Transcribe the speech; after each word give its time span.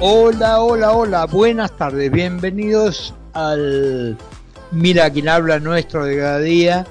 Hola, 0.00 0.60
hola, 0.60 0.92
hola, 0.92 1.24
buenas 1.26 1.76
tardes, 1.76 2.10
bienvenidos 2.10 3.14
al 3.32 4.18
Mira 4.72 5.08
quien 5.08 5.28
habla 5.28 5.60
nuestro 5.60 6.04
de 6.04 6.18
cada 6.18 6.40
día, 6.40 6.84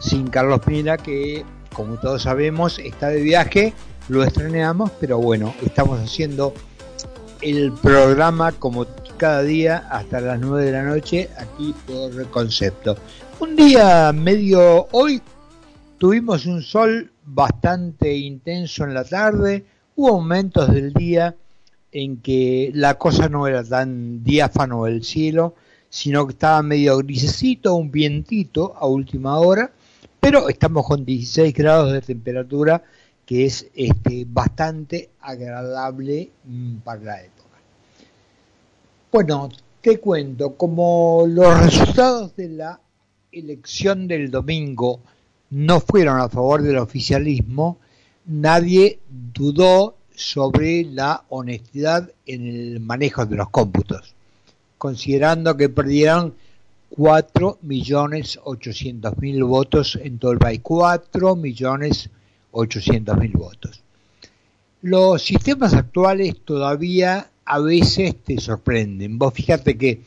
sin 0.00 0.26
Carlos 0.26 0.60
Mira, 0.66 0.98
que 0.98 1.44
como 1.72 1.96
todos 1.98 2.22
sabemos 2.22 2.80
está 2.80 3.08
de 3.08 3.22
viaje, 3.22 3.72
lo 4.08 4.24
estrenamos, 4.24 4.90
pero 4.98 5.18
bueno, 5.18 5.54
estamos 5.64 6.00
haciendo 6.00 6.52
el 7.40 7.72
programa 7.72 8.50
como 8.50 8.84
cada 9.16 9.42
día 9.42 9.86
hasta 9.88 10.20
las 10.20 10.40
9 10.40 10.64
de 10.64 10.72
la 10.72 10.82
noche 10.82 11.30
aquí 11.38 11.72
por 11.86 12.28
concepto. 12.30 12.96
Un 13.38 13.54
día 13.54 14.12
medio, 14.12 14.88
hoy 14.90 15.22
tuvimos 15.98 16.46
un 16.46 16.62
sol 16.62 17.12
bastante 17.24 18.12
intenso 18.16 18.82
en 18.82 18.92
la 18.92 19.04
tarde, 19.04 19.64
hubo 19.94 20.14
momentos 20.14 20.68
del 20.74 20.92
día 20.92 21.36
en 21.92 22.18
que 22.18 22.70
la 22.74 22.98
cosa 22.98 23.28
no 23.28 23.46
era 23.46 23.64
tan 23.64 24.22
diáfano 24.22 24.86
el 24.86 25.04
cielo, 25.04 25.54
sino 25.88 26.26
que 26.26 26.32
estaba 26.32 26.62
medio 26.62 26.98
grisecito, 26.98 27.74
un 27.74 27.90
vientito 27.90 28.74
a 28.76 28.86
última 28.86 29.38
hora, 29.38 29.72
pero 30.20 30.48
estamos 30.48 30.86
con 30.86 31.04
16 31.04 31.52
grados 31.54 31.92
de 31.92 32.00
temperatura, 32.00 32.82
que 33.26 33.46
es 33.46 33.66
este, 33.74 34.26
bastante 34.28 35.10
agradable 35.20 36.30
mm, 36.44 36.76
para 36.78 37.00
la 37.02 37.22
época. 37.22 37.58
Bueno, 39.10 39.48
te 39.80 39.98
cuento, 39.98 40.56
como 40.56 41.24
los 41.26 41.58
resultados 41.64 42.36
de 42.36 42.48
la 42.50 42.80
elección 43.32 44.06
del 44.06 44.30
domingo 44.30 45.00
no 45.50 45.80
fueron 45.80 46.20
a 46.20 46.28
favor 46.28 46.62
del 46.62 46.76
oficialismo, 46.78 47.78
nadie 48.26 49.00
dudó 49.08 49.96
sobre 50.20 50.84
la 50.84 51.24
honestidad 51.30 52.12
en 52.26 52.46
el 52.46 52.78
manejo 52.80 53.26
de 53.26 53.36
los 53.36 53.50
cómputos, 53.50 54.14
considerando 54.78 55.56
que 55.56 55.68
perdieron 55.68 56.34
4.800.000 56.96 59.46
votos 59.46 59.98
en 60.02 60.18
todo 60.18 60.32
el 60.32 60.38
país, 60.38 60.60
4.800.000 60.62 63.32
votos. 63.32 63.82
Los 64.82 65.22
sistemas 65.22 65.74
actuales 65.74 66.36
todavía 66.44 67.30
a 67.44 67.58
veces 67.58 68.16
te 68.24 68.38
sorprenden. 68.38 69.18
Vos 69.18 69.34
fíjate 69.34 69.76
que 69.76 70.00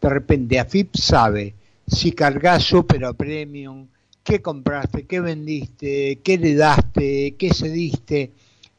de 0.00 0.08
repente 0.08 0.58
AFIP 0.58 0.96
sabe 0.96 1.52
si 1.86 2.12
cargas 2.12 2.64
super 2.64 3.14
premium, 3.14 3.86
qué 4.22 4.40
compraste, 4.40 5.04
qué 5.06 5.20
vendiste, 5.20 6.20
qué 6.24 6.38
le 6.38 6.54
daste, 6.54 7.34
qué 7.38 7.52
cediste 7.52 8.32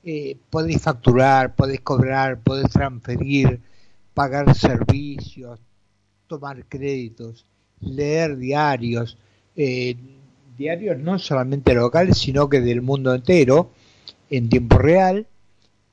eh, 0.06 0.38
podéis 0.52 0.82
facturar, 0.82 1.56
podéis 1.56 1.82
cobrar, 1.82 2.40
podéis 2.40 2.70
transferir, 2.70 3.60
pagar 4.14 4.56
servicios, 4.56 5.60
tomar 6.28 6.64
créditos, 6.66 7.46
leer 7.82 8.38
diarios, 8.38 9.18
eh, 9.56 9.96
diarios 10.56 11.00
no 11.00 11.18
solamente 11.18 11.74
locales, 11.74 12.20
sino 12.20 12.48
que 12.50 12.62
del 12.62 12.84
mundo 12.84 13.16
entero, 13.16 13.72
en 14.30 14.48
tiempo 14.48 14.78
real, 14.78 15.26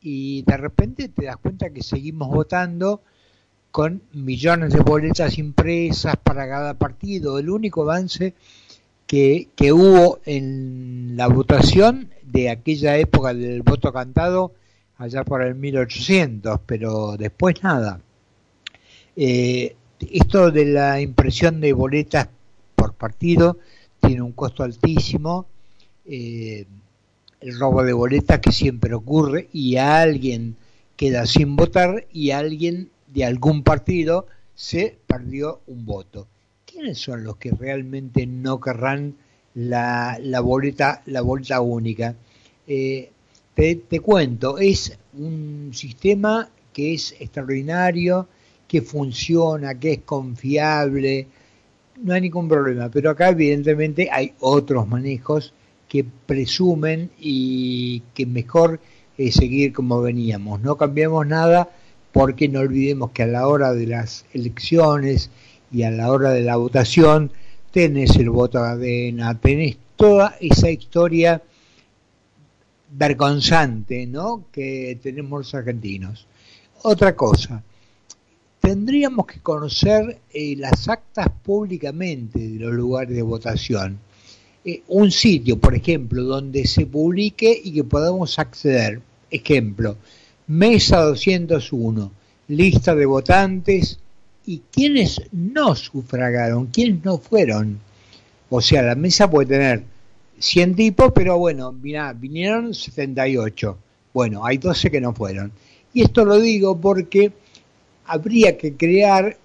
y 0.03 0.43
de 0.43 0.57
repente 0.59 1.09
te 1.09 1.25
das 1.25 1.39
cuenta 1.39 1.71
que 1.71 1.83
seguimos 1.83 2.29
votando 2.29 3.01
con 3.71 4.03
millones 4.13 4.75
de 4.75 4.81
boletas 4.81 5.39
impresas 5.39 6.17
para 6.23 6.47
cada 6.47 6.75
partido. 6.75 7.39
El 7.39 7.49
único 7.49 7.83
avance 7.83 8.35
que, 9.13 9.73
hubo 9.75 10.21
en 10.25 11.19
la 11.19 11.27
votación 11.27 12.09
de 12.23 12.49
aquella 12.49 12.97
época 12.97 13.35
del 13.35 13.61
voto 13.61 13.93
cantado, 13.93 14.55
allá 14.97 15.23
por 15.23 15.43
el 15.43 15.55
1800, 15.55 16.61
pero 16.65 17.19
después 17.19 17.63
nada. 17.63 18.01
Eh, 19.15 19.77
esto 20.01 20.51
de 20.51 20.65
la 20.65 20.99
impresión 21.03 21.61
de 21.61 21.75
boletas 21.75 22.31
por 22.75 22.95
partido 22.95 23.59
tiene 24.01 24.23
un 24.23 24.33
costo 24.33 24.63
altísimo, 24.63 25.45
eh, 26.07 26.65
el 27.43 27.59
robo 27.59 27.85
de 27.85 27.93
boletas 27.93 28.41
que 28.41 28.51
siempre 28.51 28.95
ocurre 28.95 29.51
y 29.53 29.77
alguien 29.77 30.57
queda 30.97 31.27
sin 31.27 31.55
votar 31.55 32.07
y 32.11 32.31
alguien 32.31 32.89
de 33.09 33.27
algún 33.27 33.63
partido 33.63 34.27
se 34.55 34.97
perdió 35.07 35.61
un 35.67 35.85
voto. 35.85 36.29
¿Quiénes 36.73 36.99
son 36.99 37.23
los 37.23 37.37
que 37.37 37.51
realmente 37.51 38.27
no 38.27 38.59
querrán 38.59 39.15
la, 39.55 40.19
la 40.21 40.41
boleta, 40.41 41.03
la 41.07 41.21
boleta 41.21 41.61
única. 41.61 42.15
Eh, 42.67 43.11
te, 43.55 44.01
cuento, 44.01 44.59
es 44.59 44.97
un 45.15 45.71
sistema 45.75 46.49
que 46.73 46.95
es 46.95 47.15
extraordinario, 47.21 48.27
que 48.67 48.81
funciona, 48.81 49.79
que 49.79 49.93
es 49.93 49.99
confiable, 50.01 51.27
no 52.03 52.15
hay 52.15 52.23
ningún 52.23 52.49
problema, 52.49 52.89
pero 52.89 53.11
acá 53.11 53.29
evidentemente 53.29 54.09
hay 54.11 54.33
otros 54.41 54.89
manejos 54.89 55.53
que 55.89 56.05
presumen 56.05 57.11
y 57.21 58.01
que 58.15 58.25
mejor 58.25 58.81
es 59.19 59.35
seguir 59.35 59.75
como 59.75 60.01
veníamos. 60.01 60.63
No 60.63 60.77
cambiamos 60.77 61.27
nada 61.27 61.69
porque 62.13 62.49
no 62.49 62.61
olvidemos 62.61 63.11
que 63.11 63.25
a 63.25 63.27
la 63.27 63.47
hora 63.47 63.75
de 63.75 63.87
las 63.87 64.25
elecciones 64.33 65.31
y 65.73 65.83
a 65.83 65.91
la 65.91 66.11
hora 66.11 66.31
de 66.31 66.43
la 66.43 66.57
votación 66.57 67.33
tenés 67.71 68.17
el 68.17 68.31
voto 68.31 68.59
a 68.59 68.73
cadena, 68.73 69.39
tenés 69.39 69.77
toda 69.97 70.37
esa 70.41 70.71
historia 70.71 71.43
vergonzante, 72.91 74.07
¿no? 74.07 74.45
Que 74.53 74.99
tenemos 75.03 75.41
los 75.41 75.55
argentinos. 75.55 76.27
Otra 76.83 77.17
cosa, 77.17 77.63
tendríamos 78.61 79.27
que 79.27 79.41
conocer 79.41 80.19
eh, 80.33 80.55
las 80.57 80.89
actas 80.89 81.29
públicamente 81.43 82.39
de 82.39 82.59
los 82.59 82.73
lugares 82.75 83.17
de 83.17 83.23
votación. 83.23 83.99
Eh, 84.65 84.83
un 84.89 85.11
sitio, 85.11 85.59
por 85.59 85.75
ejemplo, 85.75 86.23
donde 86.23 86.67
se 86.67 86.87
publique 86.87 87.61
y 87.65 87.73
que 87.73 87.85
podamos 87.85 88.39
acceder. 88.39 89.01
Ejemplo, 89.31 89.97
Mesa 90.47 91.01
201, 91.01 92.13
lista 92.49 92.95
de 92.95 93.07
votantes 93.07 93.99
y 94.47 94.63
quienes 94.71 95.21
no 95.33 95.75
sufragaron, 95.75 96.67
quienes 96.67 97.05
no 97.05 97.19
fueron. 97.19 97.79
O 98.51 98.61
sea, 98.61 98.83
la 98.83 98.95
mesa 98.95 99.31
puede 99.31 99.49
tener 99.49 99.85
100 100.39 100.75
tipos, 100.75 101.13
pero 101.15 101.39
bueno, 101.39 101.73
mira, 101.73 102.13
vinieron 102.13 102.75
78. 102.75 103.79
Bueno, 104.13 104.45
hay 104.45 104.59
12 104.59 104.91
que 104.91 105.01
no 105.01 105.15
fueron. 105.15 105.53
Y 105.95 106.03
esto 106.03 106.25
lo 106.25 106.39
digo 106.41 106.81
porque 106.81 107.33
habría 108.07 108.59
que 108.59 108.77
crear 108.77 109.39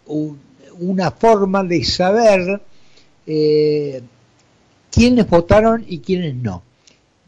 una 0.79 1.11
forma 1.11 1.63
de 1.63 1.83
saber 1.83 2.61
eh, 3.25 4.01
quiénes 4.91 5.27
votaron 5.29 5.85
y 5.87 5.99
quiénes 5.99 6.35
no. 6.35 6.63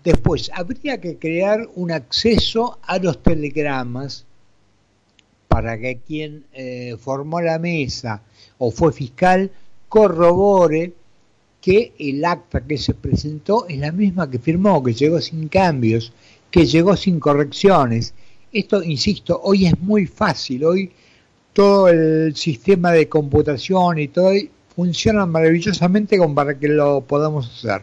Después, 0.03 0.49
habría 0.53 0.99
que 0.99 1.17
crear 1.17 1.67
un 1.75 1.91
acceso 1.91 2.79
a 2.83 2.97
los 2.97 3.21
telegramas 3.21 4.25
para 5.49 5.77
que 5.77 5.97
quien 5.97 6.45
eh, 6.53 6.95
formó 6.97 7.41
la 7.41 7.59
mesa 7.59 8.21
o 8.59 8.71
fue 8.71 8.93
fiscal 8.93 9.51
corrobore 9.89 10.93
que 11.59 11.91
el 11.99 12.23
acta 12.23 12.61
que 12.61 12.77
se 12.77 12.93
presentó 12.93 13.67
es 13.67 13.79
la 13.79 13.91
misma 13.91 14.29
que 14.29 14.39
firmó, 14.39 14.81
que 14.81 14.93
llegó 14.93 15.19
sin 15.19 15.49
cambios, 15.49 16.13
que 16.49 16.65
llegó 16.65 16.95
sin 16.95 17.19
correcciones. 17.19 18.13
Esto, 18.53 18.81
insisto, 18.83 19.41
hoy 19.43 19.65
es 19.65 19.77
muy 19.79 20.05
fácil, 20.05 20.63
hoy 20.63 20.91
todo 21.51 21.89
el 21.89 22.35
sistema 22.35 22.91
de 22.91 23.09
computación 23.09 23.99
y 23.99 24.07
todo 24.07 24.31
funciona 24.75 25.25
maravillosamente 25.25 26.17
como 26.17 26.35
para 26.35 26.57
que 26.57 26.69
lo 26.69 27.01
podamos 27.01 27.49
hacer. 27.49 27.81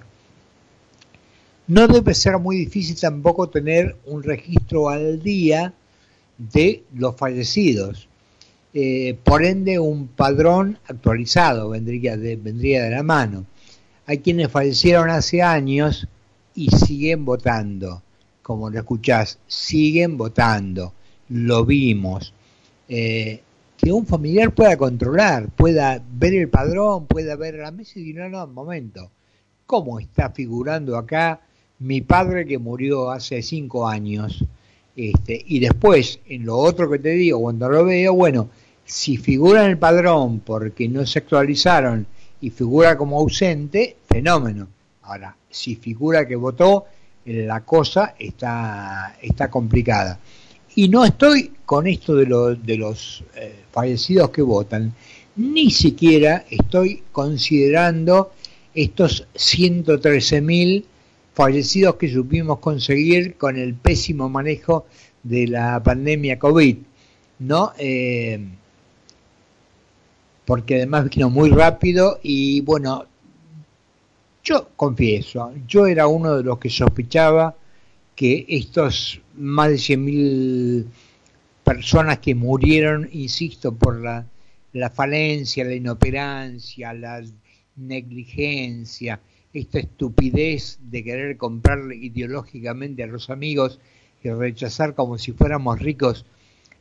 No 1.67 1.89
debe 1.89 2.15
ser 2.15 2.39
muy 2.39 2.57
difícil 2.59 2.99
tampoco 2.99 3.49
tener 3.49 3.97
un 4.07 4.23
registro 4.23 4.89
al 4.89 5.21
día 5.21 5.75
de 6.39 6.85
los 6.95 7.17
fallecidos. 7.17 8.09
Eh, 8.75 9.19
por 9.25 9.45
ende, 9.45 9.79
un 9.79 10.09
padrón 10.09 10.79
actualizado 10.87 11.71
vendría 11.71 12.17
de, 12.17 12.37
vendría 12.37 12.85
de 12.85 12.91
la 12.91 13.03
mano. 13.03 13.47
Hay 14.07 14.19
quienes 14.19 14.51
fallecieron 14.51 15.11
hace 15.11 15.43
años 15.43 16.07
y 16.55 16.69
siguen 16.71 17.25
votando, 17.25 18.03
como 18.43 18.71
lo 18.71 18.79
escuchás, 18.79 19.39
siguen 19.47 20.17
votando, 20.17 20.93
lo 21.29 21.65
vimos. 21.65 22.33
Eh, 22.89 23.41
que 23.77 23.93
un 23.93 24.07
familiar 24.07 24.55
pueda 24.55 24.77
controlar, 24.77 25.49
pueda 25.51 26.03
ver 26.13 26.35
el 26.35 26.49
padrón, 26.49 27.07
pueda 27.07 27.37
ver 27.37 27.57
la 27.57 27.71
mesa 27.71 27.93
y 27.97 28.03
decir, 28.03 28.17
no, 28.17 28.29
no, 28.29 28.45
un 28.45 28.55
momento, 28.55 29.11
¿cómo 29.67 29.99
está 30.01 30.31
figurando 30.31 30.97
acá 30.97 31.41
mi 31.79 32.01
padre 32.01 32.47
que 32.47 32.59
murió 32.59 33.11
hace 33.11 33.43
cinco 33.43 33.87
años? 33.87 34.45
Este, 34.97 35.45
y 35.47 35.61
después, 35.61 36.21
en 36.27 36.47
lo 36.47 36.57
otro 36.57 36.91
que 36.91 36.99
te 36.99 37.11
digo, 37.11 37.41
cuando 37.41 37.69
lo 37.69 37.85
veo, 37.85 38.15
bueno, 38.15 38.49
si 38.85 39.19
figura 39.19 39.65
en 39.65 39.73
el 39.73 39.79
padrón 39.79 40.41
porque 40.41 40.89
no 40.89 41.05
se 41.05 41.19
actualizaron 41.19 42.07
y 42.41 42.51
figura 42.51 42.97
como 42.97 43.19
ausente, 43.19 43.97
fenómeno. 44.09 44.69
Ahora, 45.03 45.37
si 45.51 45.77
figura 45.77 46.27
que 46.27 46.37
votó, 46.37 46.87
la 47.27 47.61
cosa 47.61 48.15
está, 48.19 49.17
está 49.21 49.51
complicada. 49.51 50.19
Y 50.77 50.89
no 50.89 51.05
estoy 51.05 51.53
con 51.65 51.87
esto 51.87 52.15
de, 52.15 52.57
de 52.63 52.77
los 52.77 53.25
eh, 53.35 53.65
fallecidos 53.73 54.31
que 54.31 54.43
votan, 54.43 54.95
ni 55.37 55.71
siquiera 55.71 56.45
estoy 56.49 57.03
considerando 57.13 58.33
estos 58.75 59.27
113.000 59.35 60.85
fallecidos 61.37 61.97
que 61.97 62.09
supimos 62.09 62.61
conseguir 62.61 63.37
con 63.37 63.59
el 63.59 63.75
pésimo 63.75 64.31
manejo 64.31 64.87
de 65.23 65.47
la 65.47 65.83
pandemia 65.83 66.39
COVID, 66.39 66.79
¿no? 67.41 67.73
Eh, 67.79 68.41
porque 70.47 70.77
además 70.77 71.11
vino 71.11 71.29
muy 71.29 71.51
rápido 71.51 72.21
y 72.23 72.63
bueno, 72.63 73.05
yo 74.43 74.71
confieso, 74.77 75.53
yo 75.69 75.87
era 75.87 76.07
uno 76.07 76.39
de 76.39 76.43
los 76.43 76.59
que 76.59 76.71
sospechaba 76.71 77.55
que 78.15 78.47
estos 78.49 79.21
más 79.35 79.69
de 79.69 79.77
100.000 79.77 80.87
personas 81.63 82.19
que 82.21 82.35
murieron, 82.35 83.11
insisto, 83.13 83.75
por 83.75 84.01
la, 84.01 84.25
la 84.73 84.89
falencia, 84.89 85.67
la 85.67 85.75
inoperancia, 85.75 86.95
la 86.95 87.23
negligencia, 87.77 89.21
esta 89.53 89.79
estupidez 89.79 90.79
de 90.83 91.05
querer 91.05 91.37
comprar 91.37 91.79
ideológicamente 91.93 93.03
a 93.03 93.07
los 93.07 93.31
amigos 93.31 93.79
y 94.23 94.31
rechazar 94.31 94.95
como 94.95 95.19
si 95.19 95.33
fuéramos 95.33 95.79
ricos 95.79 96.25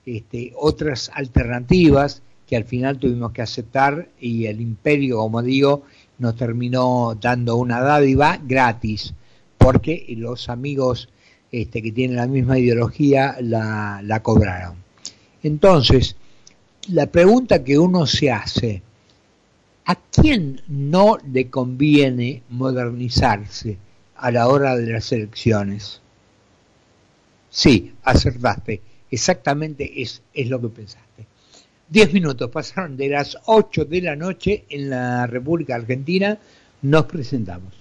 este, 0.06 0.54
otras 0.56 1.12
alternativas 1.14 2.22
que 2.48 2.56
al 2.56 2.66
final 2.66 3.00
tuvimos 3.00 3.32
que 3.32 3.42
aceptar 3.42 4.10
y 4.20 4.46
el 4.46 4.62
imperio, 4.62 5.18
como 5.18 5.42
digo, 5.42 5.84
nos 6.20 6.36
terminó 6.36 7.18
dando 7.20 7.56
una 7.56 7.82
dádiva 7.82 8.40
gratis, 8.42 9.14
porque 9.58 10.06
los 10.18 10.50
amigos 10.50 11.10
este, 11.52 11.82
que 11.82 11.92
tienen 11.92 12.18
la 12.18 12.28
misma 12.28 12.60
ideología 12.60 13.38
la, 13.42 14.02
la 14.04 14.22
cobraron. 14.22 14.76
Entonces, 15.42 16.16
la 16.90 17.08
pregunta 17.08 17.64
que 17.64 17.80
uno 17.80 18.06
se 18.06 18.32
hace, 18.32 18.82
¿A 19.86 19.96
quién 19.96 20.62
no 20.68 21.18
le 21.32 21.50
conviene 21.50 22.42
modernizarse 22.50 23.78
a 24.16 24.32
la 24.32 24.48
hora 24.48 24.76
de 24.76 24.92
las 24.92 25.12
elecciones? 25.12 26.02
Sí, 27.52 27.94
acertaste. 28.04 28.82
Exactamente 29.12 30.02
es, 30.02 30.24
es 30.34 30.50
lo 30.50 30.60
que 30.60 30.70
pensaste. 30.70 31.28
Diez 31.88 32.12
minutos 32.12 32.50
pasaron 32.50 32.98
de 32.98 33.10
las 33.10 33.38
ocho 33.46 33.86
de 33.86 34.02
la 34.02 34.16
noche 34.16 34.66
en 34.70 34.90
la 34.90 35.28
República 35.28 35.76
Argentina. 35.76 36.40
Nos 36.82 37.06
presentamos. 37.06 37.74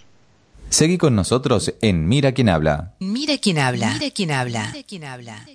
Seguí 0.69 0.99
con 0.99 1.15
nosotros 1.15 1.75
en 1.81 2.07
Mira 2.07 2.33
quién 2.33 2.49
habla. 2.49 2.95
Mira 3.01 3.39
quién 3.39 3.59
habla. 3.59 3.95
Mira 3.95 4.11
quién 4.11 4.31
habla. 4.31 4.71
Mira 4.73 4.87
quién 4.87 5.05
habla. 5.05 5.47